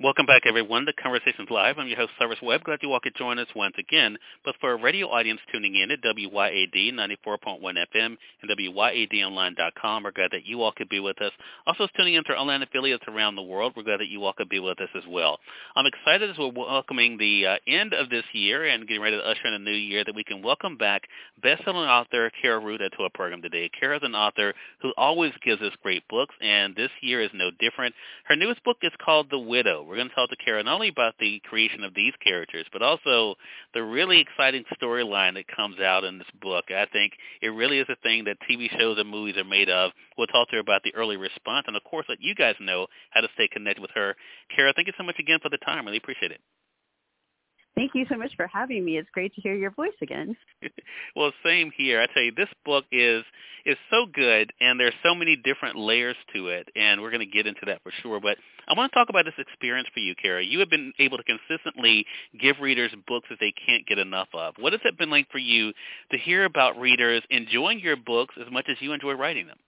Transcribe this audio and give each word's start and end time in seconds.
Welcome 0.00 0.26
back, 0.26 0.42
everyone, 0.46 0.86
to 0.86 0.92
Conversations 0.92 1.48
Live. 1.50 1.76
I'm 1.76 1.88
your 1.88 1.96
host, 1.96 2.12
Cyrus 2.20 2.38
Webb. 2.40 2.62
Glad 2.62 2.78
you 2.82 2.92
all 2.92 3.00
could 3.00 3.16
join 3.16 3.40
us 3.40 3.48
once 3.56 3.74
again. 3.80 4.16
But 4.44 4.54
for 4.60 4.70
a 4.70 4.80
radio 4.80 5.08
audience 5.08 5.40
tuning 5.50 5.74
in 5.74 5.90
at 5.90 5.98
WYAD 6.02 6.94
94.1 6.94 7.60
FM 7.60 8.16
and 8.40 8.48
WYADonline.com, 8.48 10.04
we're 10.04 10.12
glad 10.12 10.30
that 10.30 10.46
you 10.46 10.62
all 10.62 10.70
could 10.70 10.88
be 10.88 11.00
with 11.00 11.20
us. 11.20 11.32
Also, 11.66 11.88
tuning 11.96 12.14
in 12.14 12.22
to 12.22 12.32
online 12.36 12.62
affiliates 12.62 13.02
around 13.08 13.34
the 13.34 13.42
world, 13.42 13.72
we're 13.76 13.82
glad 13.82 13.98
that 13.98 14.06
you 14.06 14.24
all 14.24 14.32
could 14.34 14.48
be 14.48 14.60
with 14.60 14.80
us 14.80 14.88
as 14.94 15.02
well. 15.08 15.40
I'm 15.74 15.86
excited 15.86 16.30
as 16.30 16.38
we're 16.38 16.52
welcoming 16.52 17.18
the 17.18 17.46
uh, 17.46 17.56
end 17.66 17.92
of 17.92 18.08
this 18.08 18.24
year 18.32 18.66
and 18.66 18.86
getting 18.86 19.02
ready 19.02 19.16
to 19.16 19.28
usher 19.28 19.48
in 19.48 19.54
a 19.54 19.58
new 19.58 19.72
year 19.72 20.04
that 20.04 20.14
we 20.14 20.22
can 20.22 20.44
welcome 20.44 20.76
back 20.76 21.08
best-selling 21.42 21.88
author 21.88 22.30
Kaira 22.40 22.62
Rouda 22.62 22.88
to 22.90 23.02
our 23.02 23.10
program 23.14 23.42
today. 23.42 23.68
Kaira's 23.82 24.04
an 24.04 24.14
author 24.14 24.54
who 24.80 24.92
always 24.96 25.32
gives 25.44 25.60
us 25.60 25.72
great 25.82 26.06
books, 26.06 26.36
and 26.40 26.76
this 26.76 26.90
year 27.00 27.20
is 27.20 27.30
no 27.34 27.50
different. 27.58 27.96
Her 28.28 28.36
newest 28.36 28.62
book 28.62 28.76
is 28.82 28.92
called 29.04 29.26
The 29.28 29.40
Widow 29.40 29.87
we're 29.88 29.96
going 29.96 30.08
to 30.08 30.14
talk 30.14 30.28
to 30.28 30.36
Kaira 30.36 30.64
not 30.64 30.74
only 30.74 30.88
about 30.88 31.14
the 31.18 31.40
creation 31.48 31.82
of 31.82 31.94
these 31.94 32.12
characters, 32.22 32.66
but 32.72 32.82
also 32.82 33.36
the 33.72 33.82
really 33.82 34.20
exciting 34.20 34.64
storyline 34.80 35.34
that 35.34 35.46
comes 35.48 35.80
out 35.80 36.04
in 36.04 36.18
this 36.18 36.28
book. 36.42 36.66
I 36.68 36.86
think 36.92 37.14
it 37.40 37.48
really 37.48 37.78
is 37.78 37.86
a 37.88 37.96
thing 38.02 38.24
that 38.24 38.36
TV 38.48 38.68
shows 38.78 38.98
and 38.98 39.08
movies 39.08 39.36
are 39.38 39.44
made 39.44 39.70
of. 39.70 39.92
We'll 40.18 40.26
talk 40.26 40.48
to 40.50 40.56
her 40.56 40.60
about 40.60 40.82
the 40.84 40.94
early 40.94 41.16
response, 41.16 41.64
and 41.66 41.76
of 41.76 41.82
course, 41.84 42.04
let 42.08 42.20
you 42.20 42.34
guys 42.34 42.54
know 42.60 42.86
how 43.10 43.22
to 43.22 43.28
stay 43.34 43.48
connected 43.48 43.80
with 43.80 43.90
her. 43.94 44.14
Kaira, 44.56 44.74
thank 44.74 44.88
you 44.88 44.94
so 44.98 45.04
much 45.04 45.16
again 45.18 45.38
for 45.40 45.48
the 45.48 45.58
time. 45.58 45.86
Really 45.86 45.98
appreciate 45.98 46.32
it. 46.32 46.40
Thank 47.78 47.94
you 47.94 48.06
so 48.10 48.16
much 48.16 48.32
for 48.34 48.48
having 48.48 48.84
me. 48.84 48.98
It's 48.98 49.08
great 49.12 49.32
to 49.36 49.40
hear 49.40 49.54
your 49.54 49.70
voice 49.70 49.94
again. 50.02 50.36
well, 51.16 51.30
same 51.44 51.70
here. 51.76 52.00
I 52.00 52.12
tell 52.12 52.24
you, 52.24 52.32
this 52.36 52.48
book 52.64 52.84
is 52.90 53.22
is 53.64 53.76
so 53.88 54.04
good, 54.12 54.52
and 54.60 54.80
there's 54.80 54.94
so 55.04 55.14
many 55.14 55.36
different 55.36 55.76
layers 55.76 56.16
to 56.34 56.48
it, 56.48 56.68
and 56.74 57.00
we're 57.00 57.10
going 57.10 57.20
to 57.20 57.26
get 57.26 57.46
into 57.46 57.60
that 57.66 57.80
for 57.84 57.92
sure. 58.02 58.18
But 58.18 58.36
I 58.66 58.74
want 58.74 58.90
to 58.90 58.98
talk 58.98 59.10
about 59.10 59.26
this 59.26 59.34
experience 59.38 59.86
for 59.94 60.00
you, 60.00 60.14
Kaira. 60.16 60.44
You 60.44 60.58
have 60.58 60.70
been 60.70 60.92
able 60.98 61.18
to 61.18 61.22
consistently 61.22 62.04
give 62.40 62.56
readers 62.60 62.90
books 63.06 63.28
that 63.30 63.38
they 63.38 63.52
can't 63.52 63.86
get 63.86 63.98
enough 63.98 64.28
of. 64.34 64.54
What 64.58 64.72
has 64.72 64.82
it 64.84 64.98
been 64.98 65.10
like 65.10 65.30
for 65.30 65.38
you 65.38 65.72
to 66.10 66.18
hear 66.18 66.46
about 66.46 66.80
readers 66.80 67.22
enjoying 67.30 67.78
your 67.78 67.96
books 67.96 68.34
as 68.44 68.50
much 68.50 68.66
as 68.68 68.76
you 68.80 68.92
enjoy 68.92 69.12
writing 69.12 69.46
them? 69.46 69.58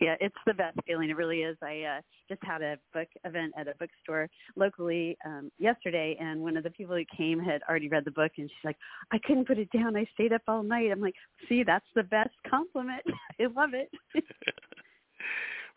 Yeah, 0.00 0.14
it's 0.20 0.36
the 0.46 0.54
best 0.54 0.78
feeling. 0.86 1.10
It 1.10 1.16
really 1.16 1.40
is. 1.40 1.56
I 1.62 1.82
uh, 1.82 2.00
just 2.28 2.42
had 2.44 2.62
a 2.62 2.76
book 2.92 3.08
event 3.24 3.52
at 3.56 3.68
a 3.68 3.74
bookstore 3.78 4.28
locally 4.56 5.16
um, 5.24 5.50
yesterday, 5.58 6.16
and 6.20 6.40
one 6.40 6.56
of 6.56 6.64
the 6.64 6.70
people 6.70 6.94
who 6.94 7.04
came 7.16 7.40
had 7.40 7.62
already 7.68 7.88
read 7.88 8.04
the 8.04 8.10
book, 8.12 8.32
and 8.38 8.48
she's 8.48 8.64
like, 8.64 8.76
"I 9.12 9.18
couldn't 9.18 9.46
put 9.46 9.58
it 9.58 9.70
down. 9.70 9.96
I 9.96 10.06
stayed 10.14 10.32
up 10.32 10.42
all 10.46 10.62
night." 10.62 10.90
I'm 10.92 11.00
like, 11.00 11.14
"See, 11.48 11.62
that's 11.64 11.86
the 11.94 12.04
best 12.04 12.34
compliment. 12.48 13.02
I 13.40 13.46
love 13.46 13.70
it." 13.74 13.90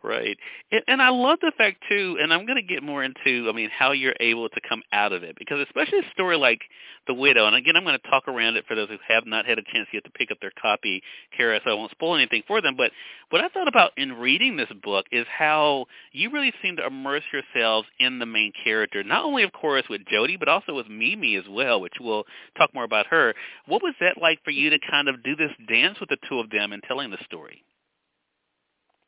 Right. 0.03 0.35
And, 0.71 0.81
and 0.87 1.01
I 1.01 1.09
love 1.09 1.37
the 1.41 1.51
fact 1.55 1.83
too, 1.87 2.17
and 2.19 2.33
I'm 2.33 2.47
going 2.47 2.55
to 2.55 2.63
get 2.63 2.81
more 2.81 3.03
into, 3.03 3.47
I 3.47 3.51
mean, 3.51 3.69
how 3.69 3.91
you're 3.91 4.15
able 4.19 4.49
to 4.49 4.61
come 4.67 4.81
out 4.91 5.13
of 5.13 5.21
it 5.21 5.37
because 5.37 5.59
especially 5.59 5.99
a 5.99 6.11
story 6.11 6.37
like 6.37 6.61
The 7.05 7.13
Widow, 7.13 7.45
and 7.45 7.55
again, 7.55 7.75
I'm 7.75 7.83
going 7.83 7.99
to 7.99 8.09
talk 8.09 8.27
around 8.27 8.55
it 8.55 8.65
for 8.67 8.73
those 8.75 8.89
who 8.89 8.97
have 9.07 9.27
not 9.27 9.45
had 9.45 9.59
a 9.59 9.63
chance 9.71 9.87
yet 9.93 10.03
to 10.05 10.09
pick 10.09 10.31
up 10.31 10.39
their 10.41 10.53
copy, 10.59 11.03
Kaira, 11.37 11.59
so 11.63 11.69
I 11.69 11.73
won't 11.75 11.91
spoil 11.91 12.15
anything 12.15 12.41
for 12.47 12.61
them. 12.61 12.73
But 12.75 12.91
what 13.29 13.43
I 13.43 13.49
thought 13.49 13.67
about 13.67 13.91
in 13.95 14.13
reading 14.13 14.57
this 14.57 14.71
book 14.83 15.05
is 15.11 15.27
how 15.29 15.85
you 16.13 16.31
really 16.31 16.53
seem 16.63 16.77
to 16.77 16.87
immerse 16.87 17.23
yourselves 17.31 17.87
in 17.99 18.17
the 18.17 18.25
main 18.25 18.53
character, 18.63 19.03
not 19.03 19.23
only, 19.23 19.43
of 19.43 19.53
course, 19.53 19.83
with 19.87 20.01
Jody, 20.07 20.35
but 20.35 20.47
also 20.47 20.73
with 20.73 20.89
Mimi 20.89 21.35
as 21.35 21.45
well, 21.47 21.79
which 21.79 21.93
we'll 21.99 22.23
talk 22.57 22.73
more 22.73 22.85
about 22.85 23.05
her. 23.07 23.35
What 23.67 23.83
was 23.83 23.93
that 23.99 24.19
like 24.19 24.43
for 24.43 24.51
you 24.51 24.71
to 24.71 24.79
kind 24.89 25.07
of 25.09 25.23
do 25.23 25.35
this 25.35 25.51
dance 25.69 25.99
with 25.99 26.09
the 26.09 26.17
two 26.27 26.39
of 26.39 26.49
them 26.49 26.73
and 26.73 26.81
telling 26.87 27.11
the 27.11 27.23
story? 27.23 27.63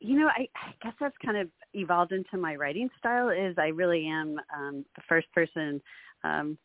You 0.04 0.18
know, 0.18 0.28
I, 0.28 0.46
I 0.54 0.74
guess 0.82 0.92
that's 1.00 1.16
kind 1.24 1.38
of 1.38 1.48
evolved 1.72 2.12
into 2.12 2.36
my 2.36 2.56
writing 2.56 2.90
style. 2.98 3.30
Is 3.30 3.56
I 3.58 3.68
really 3.68 4.06
am 4.06 4.38
um, 4.54 4.84
the 4.96 5.02
first 5.08 5.32
person. 5.32 5.80
Um, 6.22 6.58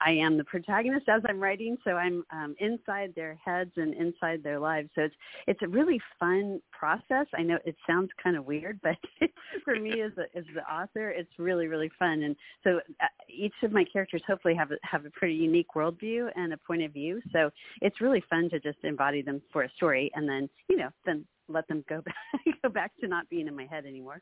I 0.00 0.12
am 0.12 0.38
the 0.38 0.44
protagonist 0.44 1.06
as 1.06 1.20
I'm 1.28 1.38
writing, 1.38 1.76
so 1.84 1.92
I'm 1.92 2.24
um, 2.30 2.56
inside 2.58 3.12
their 3.14 3.38
heads 3.44 3.72
and 3.76 3.92
inside 3.92 4.42
their 4.42 4.58
lives. 4.58 4.88
So 4.94 5.02
it's 5.02 5.14
it's 5.46 5.60
a 5.62 5.68
really 5.68 6.00
fun 6.18 6.62
process. 6.72 7.26
I 7.36 7.42
know 7.42 7.58
it 7.66 7.76
sounds 7.86 8.08
kind 8.22 8.34
of 8.34 8.46
weird, 8.46 8.80
but 8.82 8.96
for 9.64 9.78
me 9.78 10.00
as 10.00 10.12
a, 10.16 10.34
as 10.36 10.44
the 10.54 10.62
author, 10.62 11.10
it's 11.10 11.30
really 11.38 11.66
really 11.66 11.90
fun. 11.98 12.22
And 12.22 12.34
so 12.64 12.80
uh, 13.02 13.06
each 13.28 13.54
of 13.62 13.72
my 13.72 13.84
characters 13.84 14.22
hopefully 14.26 14.54
have 14.54 14.70
a, 14.70 14.76
have 14.82 15.04
a 15.04 15.10
pretty 15.10 15.34
unique 15.34 15.68
worldview 15.76 16.30
and 16.34 16.54
a 16.54 16.56
point 16.56 16.82
of 16.82 16.94
view. 16.94 17.20
So 17.30 17.50
it's 17.82 18.00
really 18.00 18.24
fun 18.30 18.48
to 18.50 18.58
just 18.58 18.78
embody 18.84 19.20
them 19.20 19.42
for 19.52 19.64
a 19.64 19.70
story, 19.76 20.10
and 20.14 20.26
then 20.26 20.48
you 20.70 20.78
know 20.78 20.88
then 21.04 21.26
let 21.48 21.66
them 21.68 21.84
go 21.88 22.00
back 22.04 22.14
go 22.62 22.68
back 22.68 22.92
to 23.00 23.08
not 23.08 23.28
being 23.28 23.46
in 23.46 23.56
my 23.56 23.66
head 23.66 23.86
anymore. 23.86 24.20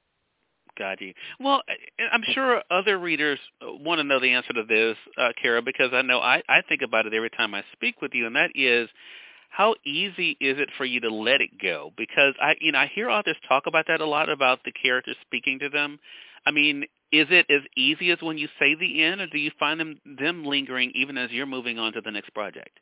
Got 0.76 1.00
you. 1.00 1.12
Well, 1.38 1.62
I'm 2.12 2.22
sure 2.32 2.62
other 2.70 2.98
readers 2.98 3.38
want 3.62 4.00
to 4.00 4.04
know 4.04 4.18
the 4.18 4.32
answer 4.32 4.52
to 4.54 4.64
this, 4.64 4.96
uh, 5.16 5.30
Kaira, 5.42 5.64
because 5.64 5.90
I 5.92 6.02
know 6.02 6.18
I, 6.18 6.42
I 6.48 6.62
think 6.68 6.82
about 6.82 7.06
it 7.06 7.14
every 7.14 7.30
time 7.30 7.54
I 7.54 7.62
speak 7.72 8.02
with 8.02 8.12
you, 8.12 8.26
and 8.26 8.34
that 8.34 8.50
is 8.56 8.88
how 9.50 9.76
easy 9.86 10.36
is 10.40 10.58
it 10.58 10.68
for 10.76 10.84
you 10.84 11.00
to 11.00 11.10
let 11.10 11.40
it 11.40 11.60
go? 11.62 11.92
Because 11.96 12.34
I, 12.40 12.56
you 12.60 12.72
know, 12.72 12.80
I 12.80 12.90
hear 12.92 13.08
authors 13.08 13.36
talk 13.48 13.66
about 13.66 13.86
that 13.86 14.00
a 14.00 14.06
lot 14.06 14.28
about 14.28 14.64
the 14.64 14.72
characters 14.72 15.16
speaking 15.22 15.60
to 15.60 15.68
them. 15.68 16.00
I 16.44 16.50
mean, 16.50 16.82
is 17.12 17.28
it 17.30 17.46
as 17.48 17.62
easy 17.76 18.10
as 18.10 18.18
when 18.20 18.36
you 18.36 18.48
say 18.58 18.74
the 18.74 19.04
end, 19.04 19.20
or 19.20 19.28
do 19.28 19.38
you 19.38 19.52
find 19.58 19.78
them 19.78 20.00
them 20.18 20.44
lingering 20.44 20.90
even 20.96 21.16
as 21.16 21.30
you're 21.30 21.46
moving 21.46 21.78
on 21.78 21.92
to 21.92 22.00
the 22.00 22.10
next 22.10 22.34
project? 22.34 22.80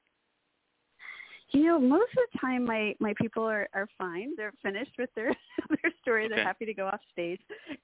You 1.54 1.64
know, 1.64 1.78
most 1.78 2.10
of 2.12 2.24
the 2.32 2.38
time 2.38 2.64
my 2.64 2.94
my 2.98 3.12
people 3.20 3.44
are 3.44 3.68
are 3.74 3.86
fine. 3.98 4.30
They're 4.36 4.54
finished 4.62 4.92
with 4.98 5.10
their 5.14 5.28
their 5.68 5.92
story. 6.00 6.28
They're 6.28 6.44
happy 6.44 6.64
to 6.64 6.74
go 6.74 6.86
off 6.86 7.00
stage. 7.12 7.40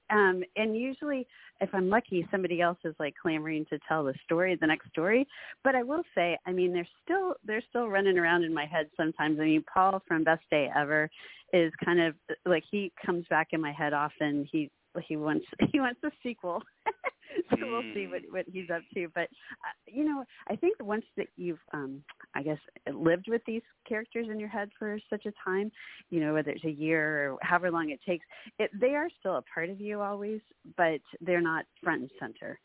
Um 0.09 0.43
and 0.55 0.75
usually 0.75 1.27
if 1.61 1.69
I'm 1.73 1.89
lucky 1.89 2.27
somebody 2.31 2.61
else 2.61 2.79
is 2.83 2.95
like 2.99 3.13
clamoring 3.21 3.65
to 3.69 3.77
tell 3.87 4.03
the 4.03 4.15
story, 4.23 4.57
the 4.59 4.67
next 4.67 4.89
story. 4.89 5.27
But 5.63 5.75
I 5.75 5.83
will 5.83 6.03
say, 6.15 6.37
I 6.47 6.51
mean, 6.51 6.73
they're 6.73 6.87
still 7.03 7.35
they're 7.43 7.63
still 7.69 7.89
running 7.89 8.17
around 8.17 8.43
in 8.43 8.53
my 8.53 8.65
head 8.65 8.89
sometimes. 8.97 9.39
I 9.39 9.43
mean, 9.43 9.63
Paul 9.71 10.01
from 10.07 10.23
Best 10.23 10.43
Day 10.49 10.69
Ever 10.75 11.09
is 11.53 11.71
kind 11.83 11.99
of 11.99 12.15
like 12.45 12.63
he 12.69 12.91
comes 13.05 13.25
back 13.29 13.49
in 13.51 13.61
my 13.61 13.71
head 13.71 13.93
often. 13.93 14.47
He 14.51 14.71
he 15.07 15.15
wants 15.15 15.45
he 15.71 15.79
wants 15.79 15.99
a 16.03 16.11
sequel. 16.23 16.63
so 17.49 17.57
we'll 17.61 17.93
see 17.93 18.07
what 18.07 18.21
what 18.29 18.45
he's 18.51 18.69
up 18.69 18.81
to. 18.93 19.07
But 19.13 19.23
uh, 19.23 19.75
you 19.87 20.03
know, 20.03 20.23
I 20.49 20.55
think 20.55 20.77
once 20.81 21.05
that 21.17 21.27
you've, 21.37 21.59
um, 21.73 22.03
I 22.35 22.43
guess, 22.43 22.59
lived 22.91 23.27
with 23.27 23.41
these 23.45 23.61
characters 23.87 24.27
in 24.29 24.39
your 24.39 24.49
head 24.49 24.69
for 24.77 24.99
such 25.09 25.25
a 25.25 25.33
time, 25.43 25.71
you 26.09 26.19
know, 26.19 26.33
whether 26.33 26.51
it's 26.51 26.65
a 26.65 26.71
year 26.71 27.31
or 27.31 27.37
however 27.41 27.71
long 27.71 27.89
it 27.89 27.99
takes, 28.05 28.25
it, 28.57 28.71
they 28.79 28.95
are 28.95 29.09
still 29.19 29.37
a 29.37 29.43
part 29.53 29.69
of 29.69 29.79
you 29.79 30.01
always, 30.01 30.41
but 30.77 31.01
they're 31.21 31.41
not 31.41 31.65
front 31.83 32.01
and 32.01 32.11
center. 32.19 32.59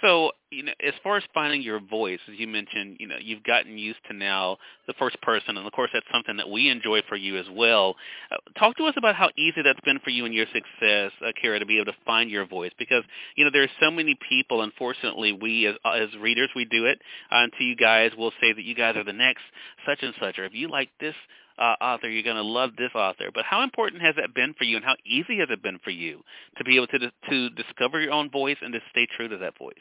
So, 0.00 0.32
you 0.50 0.64
know, 0.64 0.72
as 0.86 0.94
far 1.02 1.16
as 1.16 1.22
finding 1.32 1.62
your 1.62 1.80
voice, 1.80 2.20
as 2.30 2.38
you 2.38 2.46
mentioned, 2.46 2.96
you 3.00 3.06
know, 3.06 3.16
you've 3.20 3.42
gotten 3.42 3.78
used 3.78 4.00
to 4.08 4.14
now 4.14 4.58
the 4.86 4.92
first 4.94 5.20
person, 5.22 5.56
and 5.56 5.66
of 5.66 5.72
course 5.72 5.90
that's 5.92 6.06
something 6.12 6.36
that 6.36 6.48
we 6.48 6.68
enjoy 6.68 7.02
for 7.08 7.16
you 7.16 7.38
as 7.38 7.46
well. 7.50 7.96
Uh, 8.30 8.36
talk 8.58 8.76
to 8.76 8.84
us 8.84 8.94
about 8.96 9.14
how 9.14 9.30
easy 9.36 9.62
that's 9.62 9.80
been 9.80 9.98
for 10.00 10.10
you 10.10 10.24
and 10.24 10.34
your 10.34 10.46
success, 10.46 11.12
uh, 11.24 11.32
Kaira, 11.42 11.58
to 11.58 11.66
be 11.66 11.76
able 11.76 11.92
to 11.92 11.98
find 12.04 12.30
your 12.30 12.46
voice, 12.46 12.72
because 12.78 13.04
you 13.36 13.44
know 13.44 13.50
there's 13.52 13.70
so 13.80 13.90
many 13.90 14.16
people. 14.28 14.62
Unfortunately, 14.62 15.32
we 15.32 15.66
as 15.66 15.76
as 15.84 16.08
readers 16.20 16.50
we 16.54 16.64
do 16.64 16.86
it, 16.86 17.00
uh, 17.30 17.36
and 17.36 17.52
to 17.58 17.64
you 17.64 17.76
guys, 17.76 18.12
we'll 18.16 18.32
say 18.40 18.52
that 18.52 18.64
you 18.64 18.74
guys 18.74 18.96
are 18.96 19.04
the 19.04 19.12
next 19.12 19.42
such 19.86 20.02
and 20.02 20.14
such, 20.20 20.38
or 20.38 20.44
if 20.44 20.54
you 20.54 20.68
like 20.68 20.90
this 21.00 21.14
uh, 21.58 21.74
author, 21.80 22.08
you're 22.08 22.22
going 22.22 22.36
to 22.36 22.42
love 22.42 22.70
this 22.76 22.90
author. 22.94 23.30
But 23.32 23.44
how 23.44 23.62
important 23.62 24.02
has 24.02 24.16
that 24.16 24.34
been 24.34 24.54
for 24.54 24.64
you, 24.64 24.76
and 24.76 24.84
how 24.84 24.96
easy 25.04 25.38
has 25.38 25.48
it 25.50 25.62
been 25.62 25.78
for 25.82 25.90
you 25.90 26.22
to 26.58 26.64
be 26.64 26.76
able 26.76 26.88
to 26.88 26.98
to 27.30 27.50
discover 27.50 28.00
your 28.00 28.12
own 28.12 28.30
voice 28.30 28.56
and 28.60 28.72
to 28.72 28.80
stay 28.90 29.06
true 29.16 29.28
to 29.28 29.38
that 29.38 29.58
voice? 29.58 29.74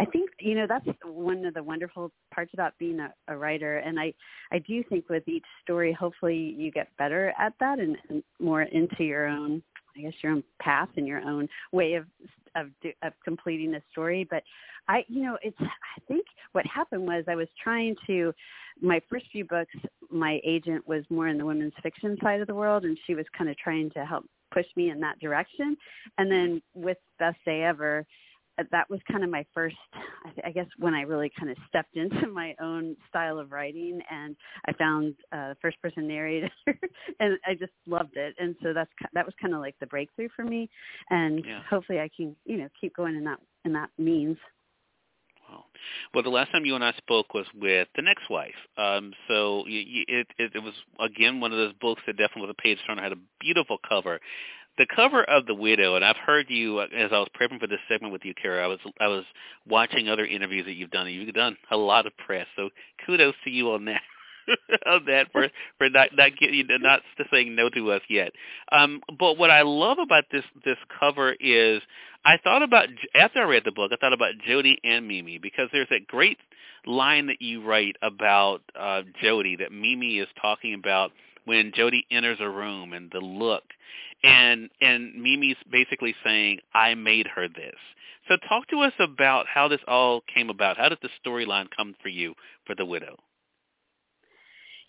I 0.00 0.04
think 0.04 0.30
you 0.38 0.54
know 0.54 0.66
that's 0.68 0.86
one 1.04 1.44
of 1.44 1.54
the 1.54 1.62
wonderful 1.62 2.12
parts 2.32 2.52
about 2.54 2.74
being 2.78 3.00
a, 3.00 3.12
a 3.26 3.36
writer, 3.36 3.78
and 3.78 3.98
I 3.98 4.14
I 4.52 4.58
do 4.60 4.82
think 4.84 5.08
with 5.08 5.26
each 5.26 5.44
story, 5.62 5.92
hopefully 5.92 6.54
you 6.56 6.70
get 6.70 6.88
better 6.98 7.32
at 7.38 7.54
that 7.60 7.78
and, 7.80 7.96
and 8.08 8.22
more 8.38 8.62
into 8.62 9.04
your 9.04 9.26
own 9.26 9.62
I 9.96 10.02
guess 10.02 10.12
your 10.22 10.32
own 10.32 10.44
path 10.60 10.88
and 10.96 11.06
your 11.06 11.20
own 11.20 11.48
way 11.72 11.94
of 11.94 12.06
of 12.60 12.70
of 13.02 13.12
completing 13.24 13.70
the 13.70 13.82
story. 13.90 14.26
But 14.28 14.42
I, 14.88 15.04
you 15.08 15.22
know, 15.22 15.38
it's 15.42 15.56
I 15.60 16.00
think 16.06 16.24
what 16.52 16.66
happened 16.66 17.06
was 17.06 17.24
I 17.28 17.34
was 17.34 17.48
trying 17.62 17.94
to 18.06 18.32
my 18.80 19.00
first 19.08 19.26
few 19.32 19.44
books. 19.44 19.74
My 20.10 20.40
agent 20.44 20.86
was 20.86 21.04
more 21.10 21.28
in 21.28 21.38
the 21.38 21.46
women's 21.46 21.74
fiction 21.82 22.16
side 22.22 22.40
of 22.40 22.46
the 22.46 22.54
world, 22.54 22.84
and 22.84 22.98
she 23.06 23.14
was 23.14 23.26
kind 23.36 23.50
of 23.50 23.56
trying 23.56 23.90
to 23.90 24.04
help 24.04 24.24
push 24.52 24.66
me 24.76 24.90
in 24.90 25.00
that 25.00 25.18
direction. 25.20 25.76
And 26.16 26.30
then 26.30 26.62
with 26.74 26.98
Best 27.18 27.38
Day 27.44 27.62
Ever, 27.62 28.06
that 28.70 28.90
was 28.90 29.00
kind 29.10 29.24
of 29.24 29.30
my 29.30 29.44
first, 29.54 29.76
I 30.44 30.50
guess, 30.50 30.66
when 30.78 30.94
I 30.94 31.02
really 31.02 31.30
kind 31.38 31.50
of 31.50 31.56
stepped 31.68 31.96
into 31.96 32.26
my 32.28 32.54
own 32.60 32.96
style 33.08 33.38
of 33.38 33.52
writing, 33.52 34.00
and 34.10 34.36
I 34.66 34.72
found 34.72 35.14
uh, 35.32 35.54
first 35.60 35.80
person 35.80 36.08
narrator, 36.08 36.50
and 37.20 37.38
I 37.46 37.54
just 37.54 37.72
loved 37.86 38.16
it. 38.16 38.34
And 38.38 38.54
so 38.62 38.72
that's 38.72 38.90
that 39.14 39.24
was 39.24 39.34
kind 39.40 39.54
of 39.54 39.60
like 39.60 39.76
the 39.80 39.86
breakthrough 39.86 40.28
for 40.34 40.44
me, 40.44 40.68
and 41.10 41.44
yeah. 41.44 41.60
hopefully 41.68 42.00
I 42.00 42.10
can 42.14 42.34
you 42.44 42.58
know 42.58 42.68
keep 42.80 42.94
going 42.96 43.16
in 43.16 43.24
that 43.24 43.38
in 43.64 43.72
that 43.74 43.90
means. 43.98 44.36
Wow. 45.48 45.64
Well, 46.12 46.22
the 46.22 46.30
last 46.30 46.52
time 46.52 46.66
you 46.66 46.74
and 46.74 46.84
I 46.84 46.92
spoke 46.98 47.32
was 47.32 47.46
with 47.54 47.88
the 47.96 48.02
next 48.02 48.28
wife. 48.28 48.54
Um, 48.76 49.12
so 49.28 49.64
you, 49.66 50.04
it, 50.06 50.26
it 50.38 50.52
it 50.54 50.62
was 50.62 50.74
again 51.00 51.40
one 51.40 51.52
of 51.52 51.58
those 51.58 51.72
books 51.80 52.02
that 52.06 52.16
definitely 52.16 52.42
was 52.42 52.56
a 52.58 52.62
page 52.62 52.78
turner. 52.86 53.02
Had 53.02 53.12
a 53.12 53.18
beautiful 53.40 53.78
cover 53.88 54.20
the 54.78 54.86
cover 54.94 55.24
of 55.24 55.46
the 55.46 55.54
widow, 55.54 55.96
and 55.96 56.04
I've 56.04 56.16
heard 56.16 56.46
you 56.48 56.78
uh, 56.78 56.86
as 56.96 57.10
I 57.12 57.18
was 57.18 57.28
prepping 57.38 57.60
for 57.60 57.66
this 57.66 57.80
segment 57.88 58.12
with 58.12 58.24
you, 58.24 58.32
Kaira. 58.34 58.62
I 58.62 58.66
was 58.68 58.78
I 59.00 59.08
was 59.08 59.24
watching 59.66 60.08
other 60.08 60.24
interviews 60.24 60.64
that 60.66 60.74
you've 60.74 60.90
done. 60.90 61.08
You've 61.08 61.34
done 61.34 61.56
a 61.70 61.76
lot 61.76 62.06
of 62.06 62.16
press, 62.16 62.46
so 62.56 62.70
kudos 63.04 63.34
to 63.44 63.50
you 63.50 63.72
on 63.72 63.84
that. 63.86 64.02
on 64.86 65.04
that 65.06 65.30
for 65.32 65.48
for 65.78 65.88
not 65.88 66.10
not 66.14 66.36
getting 66.38 66.66
not 66.80 67.00
saying 67.32 67.54
no 67.54 67.68
to 67.70 67.92
us 67.92 68.02
yet. 68.08 68.32
Um, 68.72 69.00
but 69.18 69.38
what 69.38 69.50
I 69.50 69.62
love 69.62 69.98
about 69.98 70.24
this 70.32 70.44
this 70.64 70.78
cover 70.98 71.34
is 71.38 71.80
I 72.24 72.38
thought 72.42 72.62
about 72.62 72.88
after 73.14 73.40
I 73.40 73.44
read 73.44 73.62
the 73.64 73.72
book, 73.72 73.92
I 73.92 73.96
thought 73.96 74.12
about 74.12 74.32
Jody 74.46 74.78
and 74.84 75.06
Mimi 75.06 75.38
because 75.38 75.68
there's 75.72 75.88
that 75.90 76.06
great 76.06 76.38
line 76.86 77.26
that 77.26 77.42
you 77.42 77.64
write 77.64 77.96
about 78.02 78.62
uh, 78.78 79.02
Jody 79.22 79.56
that 79.56 79.72
Mimi 79.72 80.18
is 80.18 80.28
talking 80.40 80.74
about 80.74 81.12
when 81.44 81.72
Jody 81.74 82.06
enters 82.10 82.38
a 82.40 82.48
room 82.48 82.92
and 82.92 83.10
the 83.10 83.20
look 83.20 83.64
and 84.24 84.68
and 84.80 85.14
Mimi's 85.14 85.56
basically 85.70 86.14
saying, 86.24 86.60
"I 86.74 86.94
made 86.94 87.26
her 87.28 87.48
this." 87.48 87.76
So 88.28 88.36
talk 88.48 88.68
to 88.68 88.80
us 88.80 88.92
about 88.98 89.46
how 89.46 89.68
this 89.68 89.80
all 89.88 90.22
came 90.34 90.50
about. 90.50 90.76
How 90.76 90.88
did 90.88 90.98
the 91.00 91.08
storyline 91.24 91.68
come 91.74 91.94
for 92.02 92.08
you 92.08 92.34
for 92.66 92.74
the 92.74 92.84
widow? 92.84 93.16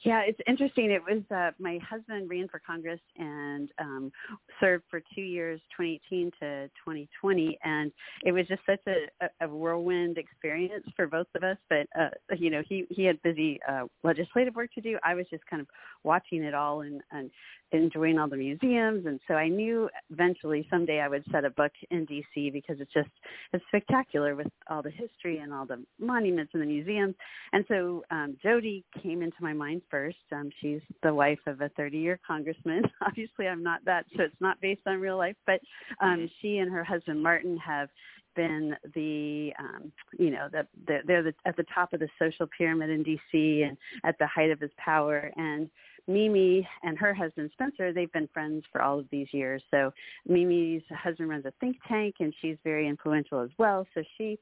Yeah, 0.05 0.21
it's 0.25 0.39
interesting. 0.47 0.91
It 0.91 1.01
was 1.01 1.23
uh, 1.29 1.51
my 1.59 1.77
husband 1.87 2.29
ran 2.29 2.47
for 2.47 2.61
Congress 2.65 3.01
and 3.17 3.69
um, 3.79 4.11
served 4.59 4.85
for 4.89 5.01
two 5.13 5.21
years, 5.21 5.59
2018 5.77 6.31
to 6.39 6.67
2020, 6.85 7.59
and 7.65 7.91
it 8.23 8.31
was 8.31 8.47
just 8.47 8.61
such 8.65 8.79
a, 8.87 9.27
a 9.43 9.47
whirlwind 9.49 10.17
experience 10.17 10.85
for 10.95 11.07
both 11.07 11.27
of 11.35 11.43
us. 11.43 11.57
But 11.69 11.87
uh, 11.99 12.09
you 12.37 12.49
know, 12.49 12.63
he 12.67 12.85
he 12.89 13.03
had 13.03 13.21
busy 13.23 13.59
uh, 13.67 13.85
legislative 14.03 14.55
work 14.55 14.71
to 14.75 14.81
do. 14.81 14.97
I 15.03 15.15
was 15.15 15.25
just 15.29 15.45
kind 15.47 15.61
of 15.61 15.67
watching 16.03 16.43
it 16.43 16.53
all 16.53 16.81
and, 16.81 17.01
and 17.11 17.29
enjoying 17.71 18.17
all 18.17 18.27
the 18.27 18.37
museums 18.37 19.05
and 19.05 19.19
so 19.27 19.35
I 19.35 19.47
knew 19.47 19.89
eventually 20.09 20.67
someday 20.71 21.01
I 21.01 21.07
would 21.07 21.23
set 21.31 21.45
a 21.45 21.51
book 21.51 21.71
in 21.91 22.07
DC 22.07 22.51
because 22.51 22.77
it's 22.79 22.91
just 22.93 23.09
it's 23.53 23.63
spectacular 23.67 24.35
with 24.35 24.47
all 24.69 24.81
the 24.81 24.89
history 24.89 25.37
and 25.37 25.53
all 25.53 25.65
the 25.65 25.83
monuments 25.99 26.51
and 26.53 26.63
the 26.63 26.67
museums. 26.67 27.15
And 27.53 27.65
so 27.67 28.03
um 28.09 28.37
Jody 28.41 28.83
came 29.03 29.21
into 29.21 29.37
my 29.41 29.53
mind 29.53 29.81
first. 29.89 30.17
Um 30.31 30.49
she's 30.61 30.81
the 31.03 31.13
wife 31.13 31.39
of 31.47 31.61
a 31.61 31.69
30-year 31.69 32.19
congressman. 32.25 32.83
Obviously 33.05 33.47
I'm 33.47 33.63
not 33.63 33.83
that 33.85 34.05
so 34.15 34.23
it's 34.23 34.41
not 34.41 34.61
based 34.61 34.81
on 34.85 34.99
real 34.99 35.17
life, 35.17 35.37
but 35.45 35.59
um 36.01 36.17
mm-hmm. 36.19 36.25
she 36.41 36.57
and 36.57 36.71
her 36.71 36.83
husband 36.83 37.21
Martin 37.21 37.57
have 37.57 37.89
been 38.35 38.75
the 38.93 39.51
um 39.59 39.91
you 40.17 40.29
know 40.29 40.47
the, 40.51 40.65
the 40.87 40.99
they're 41.05 41.23
the, 41.23 41.33
at 41.45 41.57
the 41.57 41.65
top 41.73 41.93
of 41.93 41.99
the 41.99 42.09
social 42.19 42.47
pyramid 42.57 42.89
in 42.89 43.03
DC 43.03 43.67
and 43.67 43.77
at 44.03 44.17
the 44.19 44.27
height 44.27 44.51
of 44.51 44.59
his 44.59 44.71
power 44.77 45.31
and 45.35 45.69
Mimi 46.09 46.67
and 46.81 46.97
her 46.97 47.13
husband 47.13 47.51
Spencer, 47.53 47.93
they've 47.93 48.11
been 48.11 48.27
friends 48.33 48.63
for 48.71 48.81
all 48.81 48.99
of 48.99 49.05
these 49.11 49.27
years. 49.31 49.61
So 49.69 49.93
Mimi's 50.27 50.81
husband 50.89 51.29
runs 51.29 51.45
a 51.45 51.53
think 51.59 51.77
tank, 51.87 52.15
and 52.19 52.33
she's 52.41 52.57
very 52.63 52.87
influential 52.87 53.41
as 53.41 53.51
well. 53.59 53.85
So 53.93 54.01
she 54.17 54.39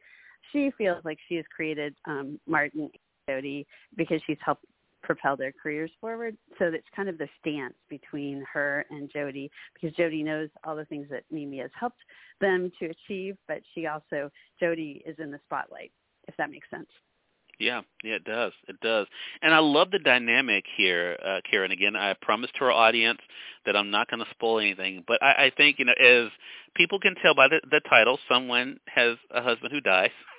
she 0.51 0.71
feels 0.77 1.03
like 1.03 1.17
she 1.27 1.35
has 1.35 1.45
created 1.53 1.93
um, 2.05 2.39
Martin 2.47 2.89
Jody 3.29 3.67
because 3.97 4.21
she's 4.25 4.37
helped 4.43 4.65
propel 5.07 5.37
their 5.37 5.53
careers 5.53 5.89
forward. 5.99 6.37
So 6.59 6.65
it's 6.65 6.85
kind 6.93 7.07
of 7.07 7.17
the 7.17 7.29
stance 7.39 7.73
between 7.89 8.45
her 8.53 8.85
and 8.91 9.09
Jody 9.11 9.49
because 9.73 9.95
Jody 9.95 10.21
knows 10.21 10.49
all 10.65 10.75
the 10.75 10.85
things 10.85 11.07
that 11.09 11.23
Mimi 11.31 11.59
has 11.59 11.71
helped 11.79 12.01
them 12.41 12.71
to 12.79 12.87
achieve, 12.87 13.37
but 13.47 13.61
she 13.73 13.87
also 13.87 14.29
Jody 14.59 15.01
is 15.05 15.15
in 15.17 15.31
the 15.31 15.39
spotlight, 15.45 15.91
if 16.27 16.35
that 16.37 16.51
makes 16.51 16.69
sense. 16.69 16.89
Yeah, 17.59 17.81
yeah, 18.03 18.15
it 18.15 18.23
does. 18.23 18.51
It 18.67 18.79
does. 18.81 19.07
And 19.41 19.51
I 19.51 19.59
love 19.59 19.89
the 19.89 19.97
dynamic 19.97 20.65
here, 20.77 21.17
uh, 21.25 21.39
Karen. 21.49 21.71
Again, 21.71 21.95
I 21.95 22.13
promised 22.21 22.53
to 22.55 22.65
our 22.65 22.71
audience 22.71 23.19
that 23.65 23.75
I'm 23.75 23.89
not 23.89 24.11
going 24.11 24.19
to 24.19 24.29
spoil 24.29 24.59
anything, 24.59 25.03
but 25.07 25.23
I, 25.23 25.45
I 25.45 25.51
think 25.55 25.79
you 25.79 25.85
know, 25.85 25.93
as 25.93 26.29
people 26.75 26.99
can 26.99 27.15
tell 27.15 27.33
by 27.33 27.47
the, 27.47 27.59
the 27.71 27.81
title, 27.89 28.19
someone 28.29 28.79
has 28.85 29.17
a 29.31 29.41
husband 29.41 29.71
who 29.71 29.81
dies. 29.81 30.11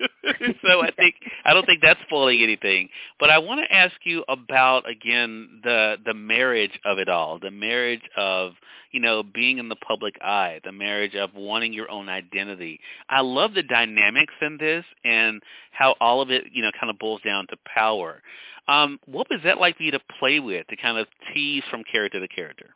so 0.62 0.82
I 0.82 0.90
think 0.92 1.16
I 1.44 1.52
don't 1.52 1.66
think 1.66 1.82
that's 1.82 2.00
spoiling 2.06 2.42
anything. 2.42 2.88
But 3.18 3.30
I 3.30 3.38
want 3.38 3.60
to 3.60 3.74
ask 3.74 3.94
you 4.04 4.24
about 4.28 4.88
again 4.88 5.60
the 5.62 5.96
the 6.04 6.14
marriage 6.14 6.78
of 6.84 6.98
it 6.98 7.08
all, 7.08 7.38
the 7.38 7.50
marriage 7.50 8.02
of 8.16 8.52
you 8.92 9.00
know 9.00 9.22
being 9.22 9.58
in 9.58 9.68
the 9.68 9.76
public 9.76 10.14
eye, 10.22 10.60
the 10.64 10.72
marriage 10.72 11.14
of 11.14 11.34
wanting 11.34 11.72
your 11.72 11.90
own 11.90 12.08
identity. 12.08 12.80
I 13.08 13.20
love 13.20 13.54
the 13.54 13.62
dynamics 13.62 14.34
in 14.40 14.56
this 14.58 14.84
and 15.04 15.42
how 15.72 15.94
all 16.00 16.20
of 16.22 16.30
it 16.30 16.44
you 16.52 16.62
know 16.62 16.70
kind 16.78 16.90
of 16.90 16.98
boils 16.98 17.20
down 17.24 17.46
to 17.48 17.56
power. 17.72 18.22
Um, 18.68 19.00
what 19.06 19.28
was 19.30 19.40
that 19.44 19.58
like 19.58 19.76
for 19.76 19.82
you 19.82 19.90
to 19.92 20.00
play 20.18 20.38
with, 20.38 20.66
to 20.68 20.76
kind 20.76 20.96
of 20.96 21.08
tease 21.34 21.64
from 21.70 21.82
character 21.90 22.20
to 22.20 22.28
character? 22.28 22.74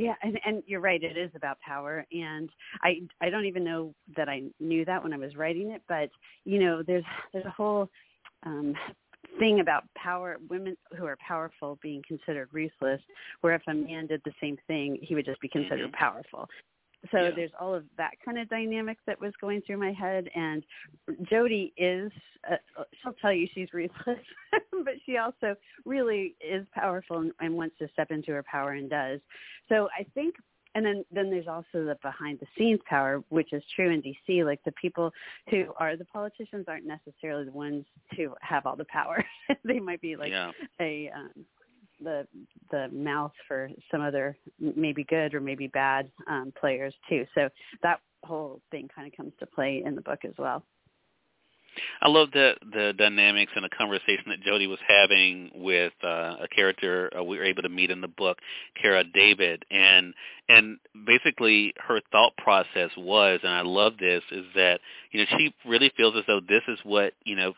Yeah, 0.00 0.14
and, 0.22 0.40
and 0.46 0.62
you're 0.66 0.80
right. 0.80 1.02
It 1.02 1.18
is 1.18 1.30
about 1.34 1.60
power, 1.60 2.06
and 2.10 2.48
I 2.82 3.02
I 3.20 3.28
don't 3.28 3.44
even 3.44 3.62
know 3.62 3.94
that 4.16 4.30
I 4.30 4.44
knew 4.58 4.82
that 4.86 5.02
when 5.02 5.12
I 5.12 5.18
was 5.18 5.36
writing 5.36 5.72
it. 5.72 5.82
But 5.88 6.08
you 6.46 6.58
know, 6.58 6.82
there's 6.82 7.04
there's 7.34 7.44
a 7.44 7.50
whole 7.50 7.86
um, 8.44 8.74
thing 9.38 9.60
about 9.60 9.84
power, 9.94 10.38
women 10.48 10.74
who 10.96 11.04
are 11.04 11.18
powerful 11.18 11.78
being 11.82 12.02
considered 12.08 12.48
ruthless, 12.50 13.02
where 13.42 13.54
if 13.54 13.60
a 13.68 13.74
man 13.74 14.06
did 14.06 14.22
the 14.24 14.32
same 14.40 14.56
thing, 14.66 14.96
he 15.02 15.14
would 15.14 15.26
just 15.26 15.40
be 15.42 15.48
considered 15.48 15.92
mm-hmm. 15.92 16.02
powerful 16.02 16.48
so 17.10 17.18
yeah. 17.18 17.30
there's 17.34 17.50
all 17.58 17.74
of 17.74 17.84
that 17.96 18.12
kind 18.24 18.38
of 18.38 18.48
dynamic 18.48 18.98
that 19.06 19.20
was 19.20 19.32
going 19.40 19.62
through 19.62 19.78
my 19.78 19.92
head 19.92 20.28
and 20.34 20.64
jody 21.28 21.72
is 21.76 22.10
uh, 22.50 22.56
she'll 23.02 23.14
tell 23.20 23.32
you 23.32 23.46
she's 23.54 23.68
ruthless 23.72 24.18
but 24.84 24.94
she 25.06 25.16
also 25.16 25.54
really 25.84 26.34
is 26.40 26.66
powerful 26.74 27.18
and, 27.18 27.32
and 27.40 27.54
wants 27.54 27.76
to 27.78 27.88
step 27.92 28.10
into 28.10 28.32
her 28.32 28.42
power 28.42 28.72
and 28.72 28.90
does 28.90 29.20
so 29.68 29.88
i 29.98 30.04
think 30.14 30.34
and 30.74 30.84
then 30.86 31.04
then 31.10 31.30
there's 31.30 31.48
also 31.48 31.84
the 31.84 31.96
behind 32.02 32.38
the 32.38 32.46
scenes 32.56 32.80
power 32.88 33.22
which 33.28 33.52
is 33.52 33.62
true 33.74 33.90
in 33.90 34.02
dc 34.02 34.44
like 34.44 34.62
the 34.64 34.72
people 34.72 35.10
who 35.50 35.64
are 35.78 35.96
the 35.96 36.04
politicians 36.04 36.66
aren't 36.68 36.86
necessarily 36.86 37.44
the 37.44 37.52
ones 37.52 37.84
who 38.16 38.34
have 38.40 38.66
all 38.66 38.76
the 38.76 38.84
power 38.86 39.24
they 39.64 39.80
might 39.80 40.00
be 40.00 40.16
like 40.16 40.30
yeah. 40.30 40.50
a 40.80 41.10
um 41.14 41.44
the 42.02 42.26
the 42.70 42.88
mouth 42.92 43.32
for 43.46 43.70
some 43.90 44.00
other 44.00 44.36
maybe 44.58 45.04
good 45.04 45.34
or 45.34 45.40
maybe 45.40 45.66
bad 45.66 46.10
um, 46.28 46.52
players 46.58 46.94
too. 47.08 47.26
So 47.34 47.48
that 47.82 48.00
whole 48.24 48.60
thing 48.70 48.88
kind 48.94 49.06
of 49.06 49.16
comes 49.16 49.32
to 49.40 49.46
play 49.46 49.82
in 49.84 49.94
the 49.94 50.02
book 50.02 50.20
as 50.24 50.34
well. 50.38 50.64
I 52.00 52.08
love 52.08 52.30
the 52.32 52.54
the 52.72 52.92
dynamics 52.96 53.52
and 53.54 53.64
the 53.64 53.68
conversation 53.68 54.24
that 54.28 54.42
Jody 54.42 54.66
was 54.66 54.78
having 54.86 55.50
with 55.54 55.92
uh, 56.02 56.36
a 56.40 56.48
character 56.54 57.10
uh, 57.16 57.22
we 57.22 57.38
were 57.38 57.44
able 57.44 57.62
to 57.62 57.68
meet 57.68 57.90
in 57.90 58.00
the 58.00 58.08
book, 58.08 58.38
Kaira 58.82 59.10
David, 59.12 59.64
and 59.70 60.14
and 60.48 60.78
basically 61.06 61.74
her 61.78 62.00
thought 62.10 62.36
process 62.36 62.90
was, 62.96 63.40
and 63.42 63.52
I 63.52 63.62
love 63.62 63.94
this, 63.98 64.22
is 64.32 64.44
that 64.54 64.80
you 65.12 65.20
know 65.20 65.26
she 65.38 65.54
really 65.66 65.92
feels 65.96 66.16
as 66.16 66.24
though 66.26 66.40
this 66.40 66.62
is 66.68 66.78
what 66.84 67.12
you 67.24 67.36
know, 67.36 67.54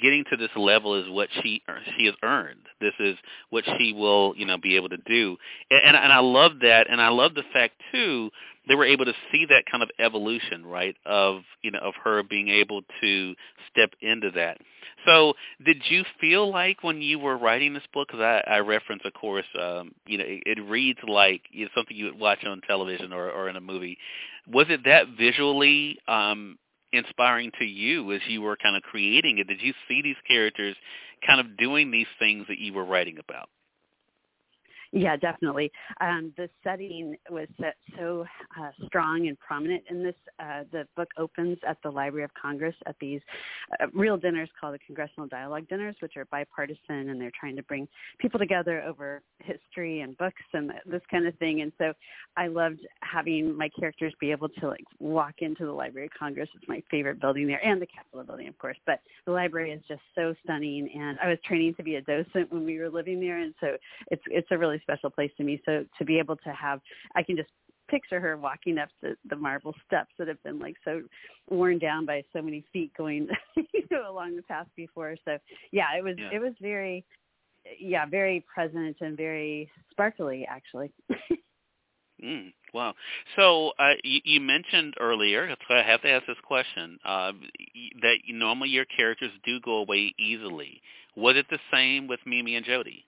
getting 0.00 0.24
to 0.30 0.36
this 0.36 0.50
level 0.56 0.94
is 0.94 1.08
what 1.08 1.28
she 1.42 1.62
she 1.96 2.06
has 2.06 2.14
earned. 2.22 2.60
This 2.80 2.94
is 2.98 3.16
what 3.50 3.64
she 3.78 3.92
will 3.92 4.34
you 4.36 4.46
know 4.46 4.58
be 4.58 4.76
able 4.76 4.88
to 4.88 4.98
do, 4.98 5.36
and 5.70 5.96
and 5.96 6.12
I 6.12 6.20
love 6.20 6.52
that, 6.62 6.88
and 6.90 7.00
I 7.00 7.08
love 7.08 7.34
the 7.34 7.44
fact 7.52 7.74
too 7.92 8.30
they 8.68 8.74
were 8.74 8.84
able 8.84 9.04
to 9.04 9.14
see 9.30 9.46
that 9.46 9.64
kind 9.70 9.82
of 9.82 9.90
evolution, 9.98 10.66
right, 10.66 10.96
of 11.06 11.42
you 11.62 11.70
know 11.70 11.78
of 11.80 11.94
her 12.02 12.22
being 12.22 12.48
able 12.48 12.82
to 13.00 13.34
step 13.70 13.90
into 14.00 14.30
that. 14.32 14.58
So, 15.04 15.34
did 15.64 15.82
you 15.88 16.04
feel 16.20 16.50
like 16.50 16.82
when 16.82 17.00
you 17.00 17.18
were 17.18 17.36
writing 17.36 17.74
this 17.74 17.82
book, 17.92 18.08
because 18.08 18.20
I, 18.20 18.42
I 18.46 18.58
reference, 18.60 19.02
of 19.04 19.12
course, 19.14 19.46
um, 19.60 19.92
you 20.06 20.18
know, 20.18 20.24
it, 20.26 20.58
it 20.58 20.68
reads 20.68 20.98
like 21.06 21.42
you 21.50 21.64
know, 21.64 21.70
something 21.74 21.96
you 21.96 22.06
would 22.06 22.18
watch 22.18 22.44
on 22.44 22.60
television 22.66 23.12
or, 23.12 23.30
or 23.30 23.48
in 23.48 23.56
a 23.56 23.60
movie. 23.60 23.98
Was 24.48 24.66
it 24.68 24.84
that 24.84 25.06
visually 25.18 25.98
um, 26.08 26.58
inspiring 26.92 27.50
to 27.58 27.64
you 27.64 28.12
as 28.12 28.20
you 28.28 28.42
were 28.42 28.56
kind 28.56 28.76
of 28.76 28.82
creating 28.82 29.38
it? 29.38 29.48
Did 29.48 29.60
you 29.60 29.72
see 29.88 30.02
these 30.02 30.16
characters 30.26 30.76
kind 31.26 31.40
of 31.40 31.56
doing 31.56 31.90
these 31.90 32.06
things 32.18 32.46
that 32.48 32.58
you 32.58 32.72
were 32.72 32.84
writing 32.84 33.18
about? 33.18 33.48
Yeah, 34.92 35.16
definitely. 35.16 35.70
Um, 36.00 36.32
the 36.36 36.48
setting 36.62 37.16
was 37.30 37.48
set 37.60 37.76
so 37.98 38.24
uh, 38.60 38.70
strong 38.86 39.28
and 39.28 39.38
prominent 39.38 39.82
in 39.90 40.02
this. 40.02 40.14
Uh, 40.38 40.62
the 40.72 40.86
book 40.96 41.08
opens 41.18 41.58
at 41.66 41.78
the 41.82 41.90
Library 41.90 42.24
of 42.24 42.30
Congress 42.40 42.74
at 42.86 42.96
these 43.00 43.20
uh, 43.80 43.86
real 43.92 44.16
dinners 44.16 44.48
called 44.60 44.74
the 44.74 44.78
Congressional 44.86 45.26
Dialogue 45.28 45.68
Dinners, 45.68 45.96
which 46.00 46.16
are 46.16 46.24
bipartisan, 46.26 47.10
and 47.10 47.20
they're 47.20 47.32
trying 47.38 47.56
to 47.56 47.62
bring 47.64 47.88
people 48.18 48.38
together 48.38 48.82
over 48.82 49.22
history 49.40 50.00
and 50.00 50.16
books 50.18 50.42
and 50.52 50.72
this 50.86 51.02
kind 51.10 51.26
of 51.26 51.34
thing. 51.38 51.62
And 51.62 51.72
so, 51.78 51.92
I 52.36 52.46
loved 52.46 52.80
having 53.02 53.56
my 53.56 53.68
characters 53.78 54.14
be 54.20 54.30
able 54.30 54.48
to 54.48 54.68
like 54.68 54.84
walk 54.98 55.34
into 55.38 55.64
the 55.64 55.72
Library 55.72 56.06
of 56.06 56.18
Congress. 56.18 56.48
It's 56.54 56.68
my 56.68 56.82
favorite 56.90 57.20
building 57.20 57.46
there, 57.46 57.64
and 57.64 57.80
the 57.80 57.86
Capitol 57.86 58.24
building, 58.24 58.48
of 58.48 58.58
course. 58.58 58.76
But 58.86 59.00
the 59.24 59.32
library 59.32 59.72
is 59.72 59.82
just 59.88 60.02
so 60.14 60.34
stunning, 60.44 60.88
and 60.94 61.18
I 61.22 61.28
was 61.28 61.38
training 61.44 61.74
to 61.74 61.82
be 61.82 61.96
a 61.96 62.02
docent 62.02 62.52
when 62.52 62.64
we 62.64 62.78
were 62.78 62.90
living 62.90 63.20
there, 63.20 63.38
and 63.38 63.54
so 63.60 63.76
it's 64.10 64.22
it's 64.26 64.48
a 64.50 64.58
really 64.58 64.75
special 64.80 65.10
place 65.10 65.30
to 65.36 65.44
me. 65.44 65.60
So 65.64 65.84
to 65.98 66.04
be 66.04 66.18
able 66.18 66.36
to 66.36 66.52
have, 66.52 66.80
I 67.14 67.22
can 67.22 67.36
just 67.36 67.50
picture 67.88 68.20
her 68.20 68.36
walking 68.36 68.78
up 68.78 68.88
the, 69.02 69.16
the 69.28 69.36
marble 69.36 69.74
steps 69.86 70.10
that 70.18 70.28
have 70.28 70.42
been 70.42 70.58
like 70.58 70.76
so 70.84 71.02
worn 71.48 71.78
down 71.78 72.04
by 72.04 72.22
so 72.32 72.42
many 72.42 72.64
feet 72.72 72.92
going 72.96 73.28
you 73.56 73.82
know 73.90 74.10
along 74.10 74.36
the 74.36 74.42
path 74.42 74.66
before. 74.76 75.16
So 75.24 75.38
yeah 75.72 75.96
it 75.96 76.02
was 76.02 76.16
yeah. 76.18 76.30
it 76.32 76.40
was 76.40 76.52
very 76.60 77.04
yeah 77.78 78.06
very 78.06 78.44
present 78.52 78.96
and 79.00 79.16
very 79.16 79.70
sparkly 79.90 80.46
actually. 80.48 80.92
Mm, 82.24 82.54
wow. 82.72 82.94
So 83.36 83.72
uh, 83.78 83.92
you, 84.02 84.20
you 84.24 84.40
mentioned 84.40 84.94
earlier 84.98 85.54
so 85.68 85.74
i 85.74 85.82
have 85.82 86.00
to 86.00 86.10
ask 86.10 86.26
this 86.26 86.36
question 86.46 86.98
uh, 87.04 87.32
that 88.00 88.16
normally 88.28 88.70
your 88.70 88.86
characters 88.86 89.30
do 89.44 89.60
go 89.60 89.76
away 89.76 90.14
easily. 90.18 90.80
Was 91.14 91.36
it 91.36 91.46
the 91.50 91.58
same 91.70 92.06
with 92.06 92.20
mimi 92.24 92.56
and 92.56 92.64
jody 92.64 93.05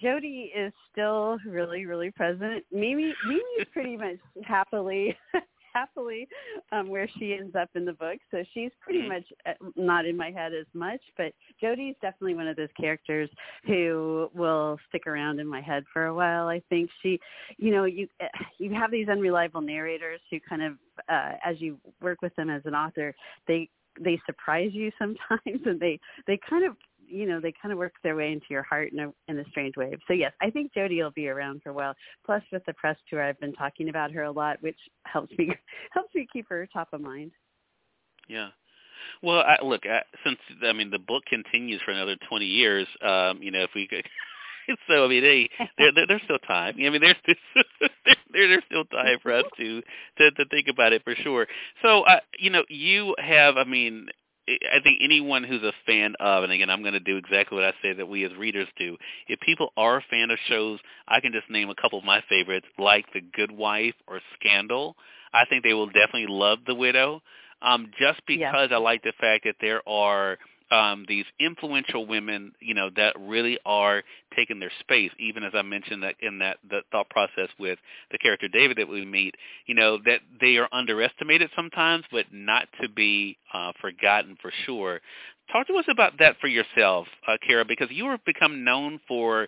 Jody 0.00 0.52
is 0.56 0.72
still 0.90 1.38
really, 1.46 1.86
really 1.86 2.10
present. 2.10 2.64
Mimi, 2.72 3.14
Mimi's 3.26 3.68
pretty 3.72 3.96
much 3.96 4.18
happily, 4.44 5.16
happily 5.74 6.26
um, 6.72 6.88
where 6.88 7.08
she 7.18 7.36
ends 7.38 7.54
up 7.54 7.68
in 7.74 7.84
the 7.84 7.92
book. 7.92 8.18
So 8.30 8.42
she's 8.54 8.70
pretty 8.80 9.08
much 9.08 9.24
uh, 9.46 9.52
not 9.76 10.06
in 10.06 10.16
my 10.16 10.30
head 10.30 10.52
as 10.54 10.66
much. 10.74 11.00
But 11.16 11.32
Jody's 11.60 11.94
definitely 12.00 12.34
one 12.34 12.48
of 12.48 12.56
those 12.56 12.68
characters 12.78 13.30
who 13.66 14.30
will 14.34 14.78
stick 14.88 15.06
around 15.06 15.38
in 15.38 15.46
my 15.46 15.60
head 15.60 15.84
for 15.92 16.06
a 16.06 16.14
while. 16.14 16.48
I 16.48 16.62
think 16.68 16.90
she, 17.02 17.20
you 17.58 17.70
know, 17.70 17.84
you 17.84 18.08
uh, 18.20 18.26
you 18.58 18.72
have 18.74 18.90
these 18.90 19.08
unreliable 19.08 19.60
narrators 19.60 20.20
who 20.30 20.38
kind 20.48 20.62
of, 20.62 20.72
uh, 21.08 21.32
as 21.44 21.60
you 21.60 21.78
work 22.00 22.22
with 22.22 22.34
them 22.36 22.50
as 22.50 22.62
an 22.64 22.74
author, 22.74 23.14
they 23.46 23.68
they 24.02 24.20
surprise 24.26 24.70
you 24.72 24.90
sometimes 24.98 25.40
and 25.66 25.80
they 25.80 25.98
they 26.26 26.38
kind 26.48 26.64
of 26.64 26.76
you 27.08 27.26
know 27.26 27.40
they 27.40 27.52
kind 27.60 27.72
of 27.72 27.78
work 27.78 27.94
their 28.02 28.16
way 28.16 28.32
into 28.32 28.46
your 28.50 28.62
heart 28.62 28.92
in 28.92 28.98
a 28.98 29.12
in 29.28 29.38
a 29.38 29.44
strange 29.50 29.76
way. 29.76 29.96
So 30.06 30.14
yes, 30.14 30.32
I 30.40 30.50
think 30.50 30.72
Jody 30.74 31.02
will 31.02 31.10
be 31.10 31.28
around 31.28 31.62
for 31.62 31.70
a 31.70 31.74
while. 31.74 31.94
Plus, 32.24 32.42
with 32.52 32.64
the 32.66 32.74
press 32.74 32.96
tour, 33.08 33.22
I've 33.22 33.40
been 33.40 33.52
talking 33.52 33.88
about 33.88 34.12
her 34.12 34.24
a 34.24 34.30
lot, 34.30 34.62
which 34.62 34.78
helps 35.04 35.36
me 35.38 35.50
helps 35.92 36.14
me 36.14 36.26
keep 36.32 36.48
her 36.48 36.68
top 36.72 36.88
of 36.92 37.00
mind. 37.00 37.32
Yeah. 38.28 38.48
Well, 39.22 39.40
I, 39.40 39.58
look, 39.62 39.82
I, 39.86 40.02
since 40.24 40.38
I 40.62 40.72
mean 40.72 40.90
the 40.90 40.98
book 40.98 41.24
continues 41.26 41.80
for 41.84 41.92
another 41.92 42.16
twenty 42.28 42.46
years, 42.46 42.86
um, 43.02 43.42
you 43.42 43.50
know, 43.50 43.62
if 43.62 43.70
we 43.74 43.86
could. 43.86 44.04
so 44.88 45.04
I 45.04 45.08
mean, 45.08 45.22
they 45.22 45.50
there 45.78 46.06
there's 46.06 46.22
still 46.24 46.38
time. 46.38 46.74
I 46.78 46.90
mean, 46.90 47.00
there's 47.00 47.16
there, 48.32 48.48
there's 48.48 48.64
still 48.66 48.84
time 48.84 49.18
for 49.22 49.32
us 49.32 49.44
to 49.58 49.82
to 50.18 50.30
to 50.32 50.44
think 50.46 50.68
about 50.68 50.92
it 50.92 51.02
for 51.04 51.14
sure. 51.14 51.46
So, 51.82 52.02
uh, 52.02 52.20
you 52.38 52.50
know, 52.50 52.64
you 52.68 53.14
have, 53.18 53.56
I 53.56 53.64
mean, 53.64 54.08
I 54.48 54.80
think 54.82 55.00
anyone 55.02 55.42
who's 55.42 55.62
a 55.62 55.72
fan 55.86 56.14
of, 56.20 56.44
and 56.44 56.52
again, 56.52 56.70
I'm 56.70 56.82
going 56.82 56.94
to 56.94 57.00
do 57.00 57.16
exactly 57.16 57.56
what 57.56 57.64
I 57.64 57.72
say 57.82 57.92
that 57.94 58.06
we 58.06 58.24
as 58.24 58.34
readers 58.34 58.68
do. 58.78 58.96
If 59.26 59.40
people 59.40 59.72
are 59.76 59.98
a 59.98 60.04
fan 60.08 60.30
of 60.30 60.38
shows, 60.48 60.78
I 61.08 61.20
can 61.20 61.32
just 61.32 61.50
name 61.50 61.68
a 61.68 61.74
couple 61.74 61.98
of 61.98 62.04
my 62.04 62.22
favorites, 62.28 62.66
like 62.78 63.06
The 63.12 63.20
Good 63.20 63.50
Wife 63.50 63.94
or 64.06 64.20
Scandal. 64.38 64.96
I 65.32 65.44
think 65.46 65.64
they 65.64 65.74
will 65.74 65.86
definitely 65.86 66.26
love 66.28 66.60
The 66.66 66.74
Widow, 66.74 67.22
um, 67.60 67.90
just 67.98 68.20
because 68.26 68.68
I 68.70 68.76
like 68.76 69.02
the 69.02 69.12
fact 69.20 69.44
that 69.44 69.56
there 69.60 69.82
are– 69.88 70.38
um, 70.70 71.04
these 71.08 71.24
influential 71.38 72.06
women, 72.06 72.52
you 72.60 72.74
know, 72.74 72.90
that 72.96 73.14
really 73.18 73.58
are 73.64 74.02
taking 74.34 74.58
their 74.58 74.72
space. 74.80 75.10
Even 75.18 75.42
as 75.44 75.52
I 75.54 75.62
mentioned 75.62 76.02
that 76.02 76.16
in 76.20 76.38
that 76.38 76.58
the 76.68 76.80
thought 76.90 77.08
process 77.10 77.48
with 77.58 77.78
the 78.10 78.18
character 78.18 78.48
David 78.48 78.76
that 78.78 78.88
we 78.88 79.04
meet, 79.04 79.34
you 79.66 79.74
know, 79.74 79.98
that 80.04 80.20
they 80.40 80.56
are 80.56 80.68
underestimated 80.72 81.50
sometimes, 81.54 82.04
but 82.10 82.26
not 82.32 82.68
to 82.82 82.88
be 82.88 83.36
uh, 83.54 83.72
forgotten 83.80 84.36
for 84.42 84.52
sure. 84.64 85.00
Talk 85.52 85.68
to 85.68 85.74
us 85.74 85.84
about 85.88 86.18
that 86.18 86.36
for 86.40 86.48
yourself, 86.48 87.06
uh, 87.28 87.36
Kaira, 87.48 87.66
because 87.66 87.88
you 87.90 88.08
have 88.10 88.24
become 88.24 88.64
known 88.64 89.00
for 89.06 89.46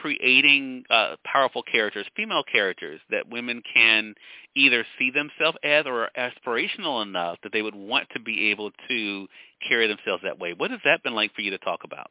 creating 0.00 0.84
uh, 0.90 1.16
powerful 1.24 1.62
characters, 1.62 2.06
female 2.14 2.44
characters 2.50 3.00
that 3.10 3.28
women 3.28 3.62
can 3.74 4.14
either 4.54 4.84
see 4.98 5.10
themselves 5.10 5.58
as 5.62 5.86
or 5.86 6.04
are 6.04 6.10
aspirational 6.16 7.02
enough 7.02 7.38
that 7.42 7.52
they 7.52 7.62
would 7.62 7.74
want 7.74 8.08
to 8.10 8.20
be 8.20 8.50
able 8.50 8.70
to 8.88 9.26
carry 9.66 9.86
themselves 9.86 10.22
that 10.22 10.38
way. 10.38 10.52
What 10.52 10.70
has 10.70 10.80
that 10.84 11.02
been 11.02 11.14
like 11.14 11.34
for 11.34 11.42
you 11.42 11.50
to 11.50 11.58
talk 11.58 11.80
about? 11.84 12.10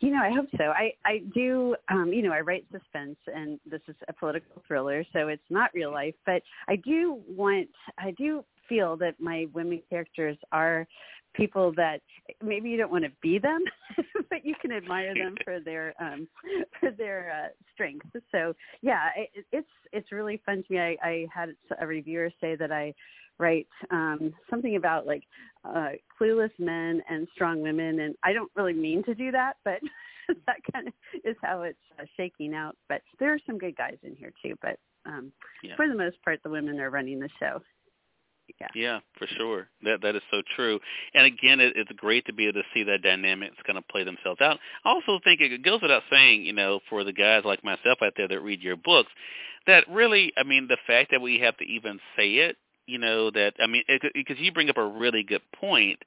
You 0.00 0.10
know, 0.10 0.22
I 0.22 0.30
hope 0.30 0.46
so. 0.56 0.64
I 0.64 0.92
I 1.04 1.22
do. 1.34 1.74
Um, 1.90 2.12
you 2.12 2.22
know, 2.22 2.32
I 2.32 2.40
write 2.40 2.64
suspense, 2.70 3.16
and 3.34 3.58
this 3.68 3.80
is 3.88 3.96
a 4.06 4.12
political 4.12 4.62
thriller, 4.66 5.04
so 5.12 5.26
it's 5.26 5.42
not 5.50 5.74
real 5.74 5.90
life. 5.90 6.14
But 6.24 6.42
I 6.68 6.76
do 6.76 7.20
want. 7.28 7.68
I 7.98 8.12
do 8.12 8.44
feel 8.68 8.96
that 8.98 9.18
my 9.18 9.46
women 9.52 9.82
characters 9.90 10.36
are 10.52 10.86
people 11.34 11.72
that 11.76 12.00
maybe 12.42 12.68
you 12.68 12.76
don't 12.76 12.90
want 12.90 13.04
to 13.04 13.10
be 13.22 13.38
them, 13.38 13.62
but 14.30 14.44
you 14.44 14.54
can 14.60 14.72
admire 14.72 15.14
them 15.14 15.34
for 15.44 15.60
their 15.60 15.94
um, 16.00 16.28
for 16.80 16.90
their 16.90 17.32
uh, 17.32 17.48
strengths. 17.72 18.08
So 18.32 18.54
yeah, 18.82 19.08
it, 19.16 19.44
it's 19.52 19.68
it's 19.92 20.12
really 20.12 20.42
fun 20.44 20.64
to 20.66 20.72
me. 20.72 20.78
I, 20.78 20.96
I 21.02 21.26
had 21.34 21.50
a 21.80 21.86
reviewer 21.86 22.30
say 22.40 22.56
that 22.56 22.72
I 22.72 22.94
write 23.38 23.68
um, 23.90 24.32
something 24.50 24.76
about 24.76 25.06
like 25.06 25.22
uh, 25.64 25.90
clueless 26.20 26.50
men 26.58 27.02
and 27.08 27.28
strong 27.34 27.60
women, 27.60 28.00
and 28.00 28.14
I 28.24 28.32
don't 28.32 28.50
really 28.56 28.72
mean 28.72 29.04
to 29.04 29.14
do 29.14 29.30
that, 29.30 29.54
but 29.64 29.80
that 30.46 30.56
kind 30.72 30.88
of 30.88 30.94
is 31.24 31.36
how 31.42 31.62
it's 31.62 31.78
uh, 31.98 32.04
shaking 32.16 32.54
out. 32.54 32.76
But 32.88 33.02
there 33.18 33.32
are 33.32 33.40
some 33.46 33.58
good 33.58 33.76
guys 33.76 33.96
in 34.02 34.16
here 34.16 34.32
too, 34.42 34.54
but 34.60 34.78
um, 35.06 35.32
yeah. 35.62 35.76
for 35.76 35.88
the 35.88 35.94
most 35.94 36.22
part, 36.22 36.40
the 36.42 36.50
women 36.50 36.80
are 36.80 36.90
running 36.90 37.20
the 37.20 37.30
show. 37.38 37.60
Yeah. 38.60 38.68
yeah, 38.74 39.00
for 39.18 39.26
sure. 39.36 39.68
That 39.84 40.02
that 40.02 40.16
is 40.16 40.22
so 40.30 40.42
true. 40.56 40.80
And 41.14 41.26
again, 41.26 41.60
it, 41.60 41.74
it's 41.76 41.90
great 41.96 42.26
to 42.26 42.32
be 42.32 42.44
able 42.44 42.60
to 42.62 42.68
see 42.74 42.82
that 42.84 43.02
dynamic 43.02 43.28
dynamics 43.28 43.56
kind 43.66 43.78
of 43.78 43.86
play 43.88 44.04
themselves 44.04 44.40
out. 44.40 44.58
I 44.84 44.90
also 44.90 45.20
think 45.22 45.40
it 45.40 45.62
goes 45.62 45.82
without 45.82 46.02
saying, 46.10 46.44
you 46.44 46.52
know, 46.52 46.80
for 46.88 47.04
the 47.04 47.12
guys 47.12 47.42
like 47.44 47.64
myself 47.64 47.98
out 48.02 48.14
there 48.16 48.28
that 48.28 48.40
read 48.40 48.62
your 48.62 48.76
books, 48.76 49.10
that 49.66 49.88
really, 49.88 50.32
I 50.36 50.44
mean, 50.44 50.66
the 50.68 50.78
fact 50.86 51.10
that 51.10 51.20
we 51.20 51.38
have 51.40 51.56
to 51.58 51.64
even 51.64 52.00
say 52.16 52.34
it 52.36 52.56
you 52.86 52.98
know 52.98 53.30
that 53.30 53.52
I 53.60 53.66
mean 53.66 53.84
because 54.14 54.38
you 54.38 54.50
bring 54.50 54.70
up 54.70 54.78
a 54.78 54.86
really 54.86 55.22
good 55.22 55.42
point 55.60 55.98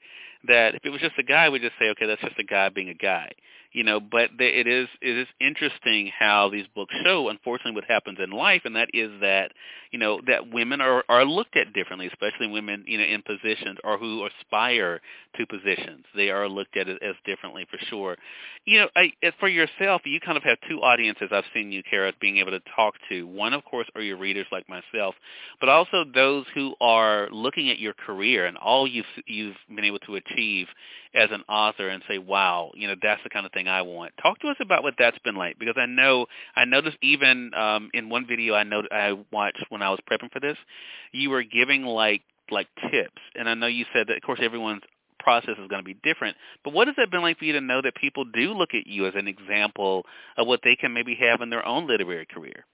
that 0.48 0.74
if 0.74 0.82
it 0.84 0.90
was 0.90 1.00
just 1.00 1.18
a 1.20 1.24
guy, 1.24 1.48
we'd 1.48 1.62
just 1.62 1.76
say, 1.80 1.90
okay, 1.90 2.08
that's 2.08 2.22
just 2.22 2.40
a 2.40 2.44
guy 2.44 2.70
being 2.70 2.90
a 2.90 2.96
guy 2.96 3.32
you 3.72 3.84
know 3.84 4.00
but 4.00 4.30
it 4.40 4.68
is 4.68 4.88
it 5.02 5.18
is 5.18 5.28
interesting 5.40 6.12
how 6.18 6.50
these 6.50 6.66
books 6.76 6.94
show 7.04 7.30
unfortunately 7.30 7.74
what 7.74 7.86
happens 7.86 8.18
in 8.22 8.32
life 8.32 8.62
and 8.66 8.76
that 8.76 8.90
is 8.94 9.12
that 9.22 9.52
you 9.92 10.00
know 10.00 10.20
that 10.28 10.52
women 10.52 10.82
are 10.82 11.04
are 11.10 11.26
looked 11.26 11.56
at 11.56 11.74
differently 11.74 12.08
especially 12.08 12.48
women 12.48 12.84
you 12.88 12.98
know 12.98 13.04
in 13.04 13.22
positions 13.22 13.78
or 13.84 13.98
who 13.98 14.28
aspire 14.28 15.02
to 15.38 15.46
positions. 15.48 16.06
They 16.16 16.30
are 16.30 16.48
looked 16.50 16.76
at 16.78 16.90
as 16.90 17.16
differently 17.26 17.66
for 17.70 17.78
sure. 17.86 18.18
You 18.66 18.80
know 18.80 18.88
I, 18.96 19.12
for 19.40 19.48
yourself 19.48 20.02
you 20.06 20.20
kind 20.20 20.38
of 20.38 20.44
have 20.44 20.58
two 20.70 20.82
audiences 20.82 21.30
I've 21.32 21.46
seen 21.54 21.72
you 21.72 21.82
Kaira 21.84 22.14
being 22.20 22.38
able 22.38 22.52
to 22.52 22.62
talk 22.76 22.96
to. 23.10 23.26
One 23.28 23.54
of 23.54 23.64
course 23.66 23.88
are 23.96 24.02
your 24.02 24.18
readers 24.18 24.48
like 24.52 24.68
myself 24.70 25.16
but 25.60 25.70
also 25.70 26.04
those 26.14 26.46
who 26.54 26.76
are 26.82 27.30
looking 27.32 27.70
at 27.70 27.80
your 27.80 27.94
career 27.94 28.46
and 28.46 28.58
all 28.58 28.88
you've 28.88 29.06
you've 29.26 29.56
been 29.74 29.86
able 29.86 30.00
to 30.00 30.16
achieve 30.16 30.68
as 31.14 31.30
an 31.32 31.44
author 31.50 31.90
and 31.90 32.04
say, 32.08 32.18
wow, 32.18 32.72
you 32.76 32.88
know, 32.88 32.96
that's 33.02 33.22
the 33.24 33.30
kind 33.30 33.46
of 33.46 33.52
thing 33.52 33.68
I 33.68 33.82
want. 33.82 34.14
Talk 34.22 34.40
to 34.40 34.48
us 34.48 34.58
about 34.62 34.84
what 34.84 34.96
that's 34.98 35.18
been 35.20 35.36
like 35.36 35.60
because 35.60 35.76
I 35.78 35.86
know 35.86 36.28
I 36.56 36.66
noticed 36.66 36.98
even 37.02 37.54
um, 37.54 37.90
in 37.94 38.10
one 38.10 38.26
video 38.28 38.56
I 38.56 38.64
know 38.64 38.84
I 38.92 39.18
watched 39.32 39.66
when 39.70 39.82
I 39.82 39.90
was 39.90 40.00
prepping 40.10 40.32
for 40.32 40.40
this, 40.40 40.58
you 41.12 41.30
were 41.30 41.44
giving 41.44 41.84
like 41.84 42.22
like 42.50 42.68
tips, 42.92 43.22
and 43.36 43.48
I 43.48 43.54
know 43.54 43.68
you 43.68 43.86
said 43.94 44.08
that 44.08 44.18
of 44.18 44.24
course 44.24 44.40
everyone's 44.42 44.82
process 45.20 45.56
is 45.62 45.68
going 45.68 45.82
to 45.82 45.86
be 45.86 45.98
different. 46.04 46.36
But 46.64 46.74
what 46.74 46.88
has 46.88 46.96
that 46.98 47.12
been 47.12 47.22
like 47.22 47.40
for 47.40 47.46
you 47.46 47.54
to 47.54 47.62
know 47.62 47.82
that 47.82 47.96
people 47.96 48.26
do 48.26 48.54
look 48.54 48.74
at 48.74 48.88
you 48.88 49.06
as 49.06 49.14
an 49.16 49.28
example 49.28 50.06
of 50.38 50.48
what 50.48 50.62
they 50.64 50.76
can 50.76 50.94
maybe 50.94 51.16
have 51.16 51.42
in 51.42 51.50
their 51.50 51.66
own 51.66 51.88
literary 51.88 52.26
career? 52.26 52.66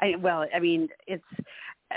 I, 0.00 0.16
well, 0.16 0.46
I 0.54 0.58
mean, 0.58 0.88
it's 1.06 1.24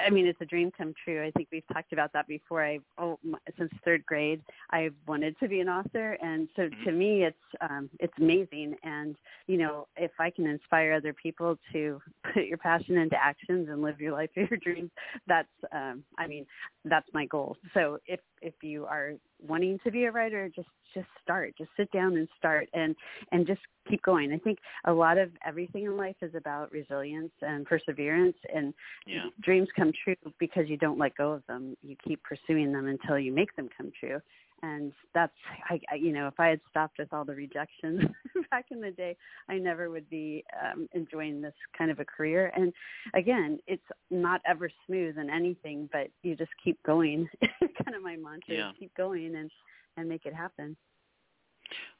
I 0.05 0.09
mean, 0.09 0.25
it's 0.25 0.39
a 0.41 0.45
dream 0.45 0.71
come 0.77 0.93
true. 1.03 1.25
I 1.25 1.31
think 1.31 1.49
we've 1.51 1.67
talked 1.71 1.93
about 1.93 2.13
that 2.13 2.27
before. 2.27 2.65
I 2.65 2.79
oh, 2.97 3.19
since 3.57 3.71
third 3.83 4.05
grade, 4.05 4.41
I've 4.71 4.93
wanted 5.07 5.37
to 5.39 5.47
be 5.47 5.59
an 5.59 5.69
author, 5.69 6.17
and 6.21 6.47
so 6.55 6.63
mm-hmm. 6.63 6.83
to 6.83 6.91
me, 6.91 7.23
it's 7.23 7.37
um, 7.61 7.89
it's 7.99 8.13
amazing. 8.17 8.75
And 8.83 9.15
you 9.47 9.57
know, 9.57 9.87
if 9.95 10.11
I 10.19 10.29
can 10.29 10.47
inspire 10.47 10.93
other 10.93 11.13
people 11.13 11.57
to 11.73 12.01
put 12.33 12.45
your 12.45 12.57
passion 12.57 12.97
into 12.97 13.15
actions 13.21 13.69
and 13.69 13.81
live 13.81 13.99
your 13.99 14.13
life 14.13 14.29
of 14.37 14.49
your 14.49 14.59
dreams, 14.59 14.91
that's 15.27 15.47
um, 15.71 16.03
I 16.17 16.27
mean, 16.27 16.45
that's 16.83 17.07
my 17.13 17.25
goal. 17.25 17.57
So 17.73 17.99
if 18.05 18.19
if 18.41 18.53
you 18.61 18.85
are 18.85 19.13
wanting 19.45 19.79
to 19.83 19.91
be 19.91 20.05
a 20.05 20.11
writer, 20.11 20.49
just 20.55 20.69
just 20.93 21.07
start. 21.21 21.53
Just 21.57 21.69
sit 21.77 21.91
down 21.91 22.17
and 22.17 22.27
start, 22.37 22.69
and 22.73 22.95
and 23.31 23.45
just 23.45 23.61
keep 23.87 24.01
going. 24.01 24.31
I 24.31 24.37
think 24.37 24.59
a 24.85 24.93
lot 24.93 25.17
of 25.17 25.29
everything 25.45 25.85
in 25.85 25.97
life 25.97 26.15
is 26.21 26.33
about 26.35 26.71
resilience 26.71 27.31
and 27.41 27.65
perseverance 27.65 28.37
and 28.53 28.73
yeah. 29.05 29.25
dreams 29.41 29.67
come 29.75 29.84
true 30.03 30.15
because 30.39 30.67
you 30.67 30.77
don't 30.77 30.99
let 30.99 31.15
go 31.15 31.31
of 31.31 31.43
them. 31.47 31.75
You 31.83 31.95
keep 32.05 32.21
pursuing 32.23 32.71
them 32.71 32.87
until 32.87 33.17
you 33.19 33.31
make 33.31 33.55
them 33.55 33.69
come 33.75 33.91
true. 33.99 34.19
And 34.61 34.93
that's, 35.13 35.33
I, 35.69 35.79
I 35.91 35.95
you 35.95 36.11
know, 36.11 36.27
if 36.27 36.39
I 36.39 36.47
had 36.47 36.61
stopped 36.69 36.97
with 36.97 37.11
all 37.11 37.25
the 37.25 37.35
rejections 37.35 38.01
back 38.51 38.65
in 38.71 38.81
the 38.81 38.91
day, 38.91 39.15
I 39.49 39.57
never 39.57 39.89
would 39.89 40.09
be 40.09 40.43
um, 40.63 40.87
enjoying 40.93 41.41
this 41.41 41.53
kind 41.77 41.91
of 41.91 41.99
a 41.99 42.05
career. 42.05 42.51
And 42.55 42.73
again, 43.13 43.59
it's 43.67 43.83
not 44.09 44.41
ever 44.47 44.69
smooth 44.87 45.17
in 45.17 45.29
anything, 45.29 45.89
but 45.91 46.07
you 46.23 46.35
just 46.35 46.51
keep 46.63 46.81
going. 46.83 47.27
kind 47.41 47.95
of 47.95 48.01
my 48.01 48.15
mantra: 48.15 48.55
yeah. 48.55 48.71
keep 48.79 48.95
going 48.95 49.35
and 49.35 49.51
and 49.97 50.09
make 50.09 50.25
it 50.25 50.33
happen. 50.33 50.75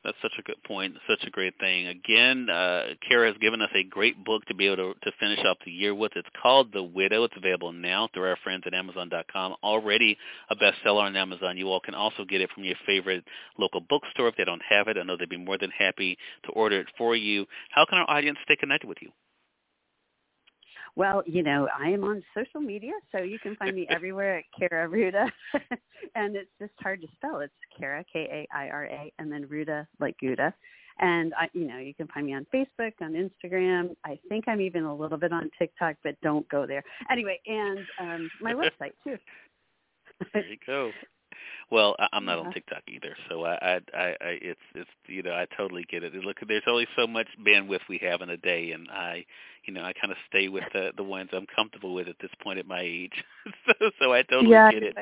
That's 0.04 0.18
such 0.22 0.34
a 0.38 0.44
good 0.44 0.62
point. 0.68 0.94
Such 1.10 1.26
a 1.26 1.32
great 1.32 1.56
thing. 1.60 1.88
Again, 1.88 2.48
uh, 2.48 2.94
Kaira 3.10 3.28
has 3.28 3.38
given 3.40 3.62
us 3.62 3.72
a 3.74 3.84
great 3.84 4.24
book 4.24 4.46
to 4.46 4.54
be 4.54 4.68
able 4.68 4.94
to, 4.94 5.00
to 5.02 5.12
finish 5.20 5.40
off 5.44 5.58
the 5.66 5.72
year 5.72 5.96
with. 5.96 6.12
It's 6.16 6.28
called 6.42 6.72
The 6.72 6.84
Widow. 6.84 7.24
It's 7.24 7.34
available 7.36 7.74
now 7.74 8.08
through 8.14 8.30
our 8.30 8.38
friends 8.44 8.64
at 8.68 8.76
Amazon.com. 8.76 9.56
Already 9.64 10.16
a 10.52 10.56
bestseller 10.56 11.02
on 11.02 11.16
Amazon. 11.16 11.58
You 11.58 11.70
all 11.70 11.80
can 11.80 11.96
also 11.96 12.24
get 12.24 12.42
it 12.42 12.52
from 12.54 12.66
your 12.66 12.76
favorite 12.86 13.24
local 13.58 13.82
bookstore 13.82 14.28
if 14.28 14.36
they 14.38 14.46
don't 14.46 14.62
have 14.70 14.88
it. 14.88 14.98
I 14.98 15.04
know 15.04 15.18
they'd 15.18 15.28
be 15.28 15.38
more 15.38 15.58
than 15.58 15.72
happy 15.72 16.18
to 16.46 16.52
order 16.52 16.80
it 16.80 16.88
for 17.00 17.16
you. 17.16 17.48
How 17.72 17.86
can 17.86 17.98
our 17.98 18.10
audience 18.10 18.38
stay 18.44 18.56
connected 18.56 18.88
with 18.88 19.00
you? 19.02 19.10
Well, 20.96 21.24
you 21.26 21.44
know, 21.44 21.68
I 21.78 21.90
am 21.90 22.04
on 22.06 22.24
social 22.34 22.62
media, 22.62 22.94
so 23.12 23.18
you 23.20 23.38
can 23.40 23.56
find 23.58 23.76
me 23.76 23.86
everywhere 23.90 24.38
at 24.38 24.46
Kaira 24.58 24.90
Rouda, 24.90 25.30
and 26.16 26.36
it's 26.36 26.50
just 26.60 26.72
hard 26.80 27.02
to 27.02 27.08
spell. 27.16 27.40
It's 27.40 27.54
Kaira 27.78 28.04
K 28.12 28.48
A 28.54 28.56
I 28.56 28.70
R 28.70 28.86
A, 28.86 29.14
and 29.20 29.32
then 29.32 29.46
Rouda 29.48 29.88
like 30.00 30.18
Gouda. 30.20 30.54
And 31.00 31.34
I, 31.38 31.50
you 31.52 31.68
know, 31.68 31.78
you 31.78 31.94
can 31.94 32.08
find 32.08 32.26
me 32.26 32.34
on 32.34 32.48
Facebook, 32.54 32.94
on 33.02 33.14
Instagram. 33.14 33.98
I 34.06 34.18
think 34.30 34.46
I'm 34.48 34.62
even 34.62 34.86
a 34.86 34.96
little 34.96 35.18
bit 35.18 35.34
on 35.34 35.50
TikTok, 35.60 35.98
but 36.06 36.16
don't 36.22 36.48
go 36.48 36.66
there. 36.66 36.84
Anyway, 37.12 37.42
and 37.46 37.80
um, 38.00 38.32
my 38.42 38.54
website 38.54 38.94
too. 39.04 39.18
there 40.34 40.46
you 40.48 40.58
go. 40.66 40.92
Well, 41.72 41.96
I, 42.00 42.08
I'm 42.14 42.26
not 42.26 42.38
on 42.38 42.46
uh-huh. 42.48 42.54
TikTok 42.54 42.84
either, 42.88 43.16
so 43.30 43.44
I, 43.44 43.54
I, 43.54 43.80
I, 43.94 44.08
I, 44.08 44.16
it's, 44.42 44.60
it's, 44.76 44.90
you 45.08 45.24
know, 45.24 45.32
I 45.32 45.48
totally 45.58 45.86
get 45.90 46.04
it. 46.04 46.14
Look, 46.14 46.38
there's 46.48 46.64
only 46.68 46.88
so 46.96 47.08
much 47.08 47.28
bandwidth 47.46 47.80
we 47.90 48.00
have 48.00 48.22
in 48.22 48.30
a 48.30 48.38
day, 48.38 48.72
and 48.72 48.88
I, 48.92 49.26
you 49.66 49.74
know, 49.74 49.84
I 49.84 49.94
kind 49.94 50.12
of 50.12 50.18
stay 50.28 50.48
with 50.48 50.64
the 50.74 50.92
the 50.96 51.04
ones 51.04 51.30
I'm 51.34 51.48
comfortable 51.56 51.94
with 51.94 52.08
at 52.08 52.18
this 52.22 52.32
point 52.44 52.60
at 52.60 52.68
my 52.68 52.82
age. 52.82 53.24
so, 53.66 53.92
so 54.00 54.14
I 54.14 54.22
totally 54.24 54.52
yeah, 54.52 54.72
get 54.72 54.84
it. 54.84 54.96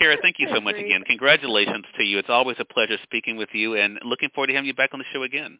Kaira, 0.00 0.16
thank 0.20 0.36
you 0.38 0.48
so 0.54 0.60
much 0.60 0.76
again. 0.76 1.02
Congratulations 1.06 1.86
to 1.96 2.04
you. 2.04 2.18
It's 2.18 2.28
always 2.28 2.56
a 2.58 2.64
pleasure 2.64 2.98
speaking 3.02 3.36
with 3.36 3.48
you, 3.52 3.74
and 3.74 3.98
looking 4.04 4.28
forward 4.34 4.48
to 4.48 4.54
having 4.54 4.66
you 4.66 4.74
back 4.74 4.90
on 4.92 4.98
the 4.98 5.06
show 5.12 5.22
again. 5.22 5.58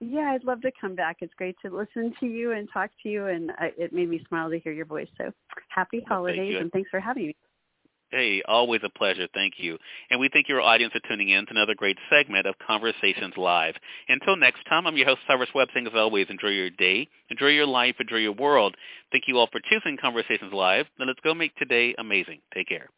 Yeah, 0.00 0.32
I'd 0.32 0.44
love 0.44 0.60
to 0.62 0.70
come 0.80 0.94
back. 0.94 1.18
It's 1.20 1.32
great 1.34 1.56
to 1.64 1.74
listen 1.74 2.12
to 2.20 2.26
you 2.26 2.52
and 2.52 2.68
talk 2.72 2.90
to 3.02 3.08
you, 3.08 3.26
and 3.26 3.50
I, 3.58 3.72
it 3.78 3.92
made 3.92 4.08
me 4.08 4.24
smile 4.28 4.50
to 4.50 4.58
hear 4.58 4.72
your 4.72 4.86
voice. 4.86 5.08
So 5.16 5.32
happy 5.68 6.04
holidays, 6.06 6.54
well, 6.54 6.62
and 6.62 6.72
thanks 6.72 6.90
for 6.90 7.00
having 7.00 7.28
me. 7.28 7.36
Hey, 8.10 8.42
always 8.46 8.80
a 8.84 8.90
pleasure. 8.90 9.26
Thank 9.34 9.54
you. 9.58 9.76
And 10.10 10.20
we 10.20 10.28
thank 10.32 10.48
your 10.48 10.60
audience 10.60 10.92
for 10.92 11.00
tuning 11.08 11.30
in 11.30 11.46
to 11.46 11.50
another 11.50 11.74
great 11.74 11.98
segment 12.08 12.46
of 12.46 12.54
Conversations 12.64 13.34
Live. 13.36 13.74
Until 14.08 14.36
next 14.36 14.64
time, 14.68 14.86
I'm 14.86 14.96
your 14.96 15.06
host, 15.06 15.20
Cyrus 15.26 15.48
Webb, 15.54 15.68
saying 15.74 15.86
as 15.88 15.94
always, 15.96 16.26
enjoy 16.30 16.50
your 16.50 16.70
day, 16.70 17.08
enjoy 17.30 17.48
your 17.48 17.66
life, 17.66 17.96
enjoy 17.98 18.18
your 18.18 18.32
world. 18.32 18.76
Thank 19.10 19.24
you 19.26 19.38
all 19.38 19.48
for 19.50 19.60
choosing 19.68 19.96
Conversations 19.96 20.52
Live. 20.52 20.86
Now 20.98 21.06
let's 21.06 21.20
go 21.24 21.34
make 21.34 21.56
today 21.56 21.94
amazing. 21.98 22.40
Take 22.54 22.68
care. 22.68 22.88